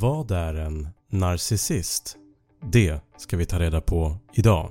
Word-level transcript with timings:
Vad 0.00 0.30
är 0.30 0.54
en 0.54 0.88
narcissist? 1.10 2.16
Det 2.72 3.00
ska 3.16 3.36
vi 3.36 3.46
ta 3.46 3.58
reda 3.58 3.80
på 3.80 4.16
idag. 4.32 4.70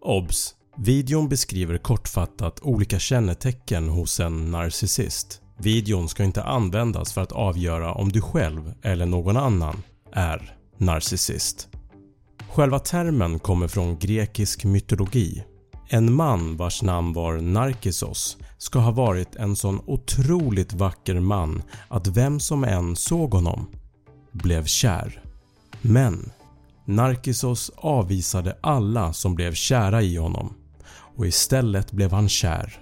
OBS! 0.00 0.54
Videon 0.76 1.28
beskriver 1.28 1.78
kortfattat 1.78 2.60
olika 2.62 2.98
kännetecken 2.98 3.88
hos 3.88 4.20
en 4.20 4.50
narcissist. 4.50 5.40
Videon 5.58 6.08
ska 6.08 6.24
inte 6.24 6.42
användas 6.42 7.12
för 7.12 7.20
att 7.20 7.32
avgöra 7.32 7.92
om 7.92 8.12
du 8.12 8.20
själv 8.20 8.74
eller 8.82 9.06
någon 9.06 9.36
annan 9.36 9.82
är 10.12 10.56
narcissist. 10.78 11.68
Själva 12.48 12.78
termen 12.78 13.38
kommer 13.38 13.68
från 13.68 13.98
grekisk 13.98 14.64
mytologi. 14.64 15.44
En 15.88 16.12
man 16.12 16.56
vars 16.56 16.82
namn 16.82 17.12
var 17.12 17.36
Narcissos 17.36 18.38
ska 18.58 18.78
ha 18.78 18.90
varit 18.90 19.36
en 19.36 19.56
sån 19.56 19.80
otroligt 19.86 20.72
vacker 20.72 21.20
man 21.20 21.62
att 21.88 22.06
vem 22.06 22.40
som 22.40 22.64
än 22.64 22.96
såg 22.96 23.34
honom 23.34 23.66
blev 24.36 24.64
kär. 24.64 25.22
Men 25.80 26.30
Narkissos 26.84 27.70
avvisade 27.76 28.56
alla 28.60 29.12
som 29.12 29.34
blev 29.34 29.54
kära 29.54 30.02
i 30.02 30.16
honom 30.16 30.54
och 31.16 31.26
istället 31.26 31.92
blev 31.92 32.12
han 32.12 32.28
kär 32.28 32.78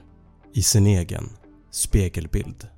i 0.54 0.62
sin 0.62 0.86
egen 0.86 1.28
spegelbild. 1.70 2.68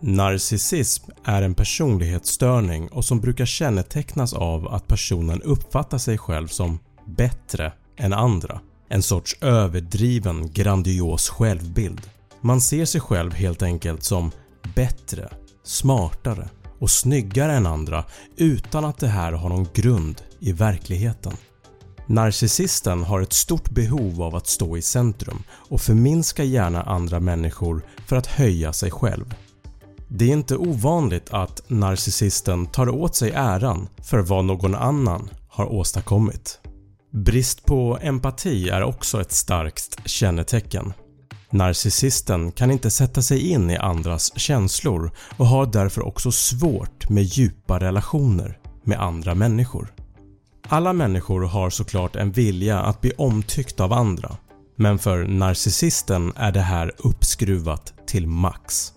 Narcissism 0.00 1.10
är 1.24 1.42
en 1.42 1.54
personlighetsstörning 1.54 2.88
och 2.88 3.04
som 3.04 3.20
brukar 3.20 3.46
kännetecknas 3.46 4.32
av 4.32 4.68
att 4.68 4.86
personen 4.88 5.42
uppfattar 5.42 5.98
sig 5.98 6.18
själv 6.18 6.48
som 6.48 6.78
bättre 7.06 7.72
än 7.96 8.12
andra. 8.12 8.60
En 8.88 9.02
sorts 9.02 9.36
överdriven 9.40 10.50
grandios 10.52 11.28
självbild. 11.28 12.00
Man 12.40 12.60
ser 12.60 12.84
sig 12.84 13.00
själv 13.00 13.32
helt 13.32 13.62
enkelt 13.62 14.04
som 14.04 14.30
bättre, 14.74 15.28
smartare 15.62 16.48
och 16.84 16.90
snyggare 16.90 17.52
än 17.52 17.66
andra 17.66 18.04
utan 18.36 18.84
att 18.84 18.98
det 18.98 19.08
här 19.08 19.32
har 19.32 19.48
någon 19.48 19.68
grund 19.74 20.22
i 20.40 20.52
verkligheten. 20.52 21.32
Narcissisten 22.06 23.02
har 23.02 23.20
ett 23.20 23.32
stort 23.32 23.70
behov 23.70 24.22
av 24.22 24.36
att 24.36 24.46
stå 24.46 24.76
i 24.76 24.82
centrum 24.82 25.42
och 25.50 25.80
förminskar 25.80 26.44
gärna 26.44 26.82
andra 26.82 27.20
människor 27.20 27.84
för 28.06 28.16
att 28.16 28.26
höja 28.26 28.72
sig 28.72 28.90
själv. 28.90 29.34
Det 30.08 30.24
är 30.24 30.32
inte 30.32 30.56
ovanligt 30.56 31.30
att 31.30 31.70
narcissisten 31.70 32.66
tar 32.66 32.88
åt 32.88 33.16
sig 33.16 33.30
äran 33.34 33.88
för 34.02 34.18
vad 34.18 34.44
någon 34.44 34.74
annan 34.74 35.30
har 35.48 35.72
åstadkommit. 35.72 36.60
Brist 37.12 37.66
på 37.66 37.98
empati 38.02 38.68
är 38.68 38.82
också 38.82 39.20
ett 39.20 39.32
starkt 39.32 40.08
kännetecken. 40.08 40.92
Narcissisten 41.54 42.52
kan 42.52 42.70
inte 42.70 42.90
sätta 42.90 43.22
sig 43.22 43.48
in 43.50 43.70
i 43.70 43.76
andras 43.76 44.38
känslor 44.38 45.10
och 45.36 45.46
har 45.46 45.66
därför 45.66 46.06
också 46.06 46.32
svårt 46.32 47.08
med 47.08 47.22
djupa 47.22 47.80
relationer 47.80 48.58
med 48.84 49.00
andra 49.00 49.34
människor. 49.34 49.94
Alla 50.68 50.92
människor 50.92 51.42
har 51.42 51.70
såklart 51.70 52.16
en 52.16 52.32
vilja 52.32 52.80
att 52.80 53.00
bli 53.00 53.12
omtyckt 53.18 53.80
av 53.80 53.92
andra 53.92 54.36
men 54.76 54.98
för 54.98 55.26
narcissisten 55.26 56.32
är 56.36 56.52
det 56.52 56.60
här 56.60 56.92
uppskruvat 56.98 57.94
till 58.06 58.26
max. 58.26 58.92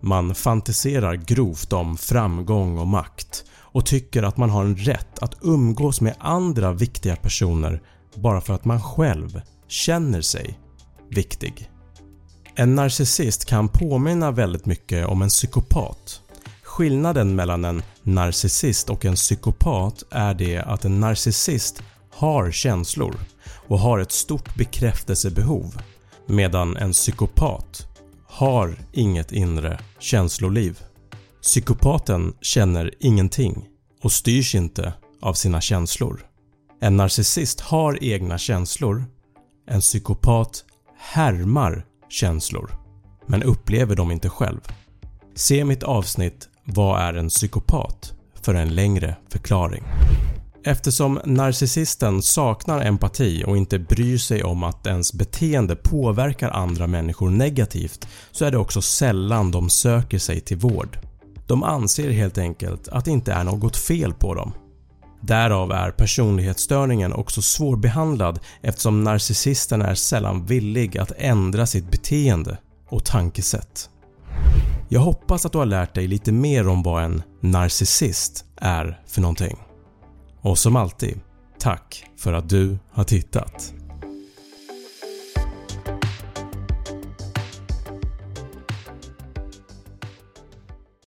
Man 0.00 0.34
fantiserar 0.34 1.14
grovt 1.14 1.72
om 1.72 1.96
framgång 1.96 2.78
och 2.78 2.88
makt 2.88 3.44
och 3.52 3.86
tycker 3.86 4.22
att 4.22 4.36
man 4.36 4.50
har 4.50 4.64
en 4.64 4.76
rätt 4.76 5.18
att 5.18 5.36
umgås 5.42 6.00
med 6.00 6.14
andra 6.18 6.72
viktiga 6.72 7.16
personer 7.16 7.82
bara 8.14 8.40
för 8.40 8.54
att 8.54 8.64
man 8.64 8.82
själv 8.82 9.40
känner 9.68 10.20
sig 10.20 10.58
viktig. 11.10 11.71
En 12.54 12.74
narcissist 12.74 13.44
kan 13.44 13.68
påminna 13.68 14.30
väldigt 14.30 14.66
mycket 14.66 15.06
om 15.06 15.22
en 15.22 15.28
psykopat. 15.28 16.20
Skillnaden 16.62 17.34
mellan 17.34 17.64
en 17.64 17.82
narcissist 18.02 18.90
och 18.90 19.04
en 19.04 19.14
psykopat 19.14 20.02
är 20.10 20.34
det 20.34 20.58
att 20.58 20.84
en 20.84 21.00
narcissist 21.00 21.82
har 22.10 22.50
känslor 22.50 23.14
och 23.68 23.78
har 23.78 23.98
ett 23.98 24.12
stort 24.12 24.56
bekräftelsebehov 24.56 25.82
medan 26.26 26.76
en 26.76 26.92
psykopat 26.92 27.86
har 28.26 28.76
inget 28.92 29.32
inre 29.32 29.80
känsloliv. 29.98 30.80
Psykopaten 31.42 32.34
känner 32.40 32.94
ingenting 33.00 33.68
och 34.02 34.12
styrs 34.12 34.54
inte 34.54 34.92
av 35.20 35.34
sina 35.34 35.60
känslor. 35.60 36.26
En 36.80 36.96
narcissist 36.96 37.60
har 37.60 38.04
egna 38.04 38.38
känslor. 38.38 39.04
En 39.68 39.80
psykopat 39.80 40.64
härmar 40.98 41.86
känslor 42.12 42.70
men 43.26 43.42
upplever 43.42 43.96
dem 43.96 44.10
inte 44.10 44.28
själv. 44.28 44.60
Se 45.34 45.64
mitt 45.64 45.82
avsnitt 45.82 46.48
“Vad 46.64 47.00
är 47.00 47.14
en 47.14 47.28
psykopat?” 47.28 48.12
för 48.42 48.54
en 48.54 48.74
längre 48.74 49.16
förklaring. 49.32 49.84
Eftersom 50.64 51.20
narcissisten 51.24 52.22
saknar 52.22 52.80
empati 52.80 53.44
och 53.46 53.56
inte 53.56 53.78
bryr 53.78 54.18
sig 54.18 54.44
om 54.44 54.62
att 54.62 54.86
ens 54.86 55.12
beteende 55.12 55.76
påverkar 55.76 56.50
andra 56.50 56.86
människor 56.86 57.30
negativt 57.30 58.08
så 58.30 58.44
är 58.44 58.50
det 58.50 58.58
också 58.58 58.82
sällan 58.82 59.50
de 59.50 59.70
söker 59.70 60.18
sig 60.18 60.40
till 60.40 60.56
vård. 60.56 60.98
De 61.46 61.62
anser 61.62 62.10
helt 62.10 62.38
enkelt 62.38 62.88
att 62.88 63.04
det 63.04 63.10
inte 63.10 63.32
är 63.32 63.44
något 63.44 63.76
fel 63.76 64.14
på 64.14 64.34
dem. 64.34 64.52
Därav 65.22 65.72
är 65.72 65.90
personlighetsstörningen 65.90 67.12
också 67.12 67.42
svårbehandlad 67.42 68.40
eftersom 68.60 69.04
narcissisten 69.04 69.82
är 69.82 69.94
sällan 69.94 70.46
villig 70.46 70.98
att 70.98 71.12
ändra 71.16 71.66
sitt 71.66 71.90
beteende 71.90 72.58
och 72.88 73.04
tankesätt. 73.04 73.90
Jag 74.88 75.00
hoppas 75.00 75.46
att 75.46 75.52
du 75.52 75.58
har 75.58 75.66
lärt 75.66 75.94
dig 75.94 76.06
lite 76.06 76.32
mer 76.32 76.68
om 76.68 76.82
vad 76.82 77.04
en 77.04 77.22
narcissist 77.40 78.44
är 78.56 79.00
för 79.06 79.20
någonting. 79.20 79.56
Och 80.40 80.58
som 80.58 80.76
alltid, 80.76 81.20
tack 81.58 82.04
för 82.16 82.32
att 82.32 82.48
du 82.48 82.78
har 82.92 83.04
tittat. 83.04 83.74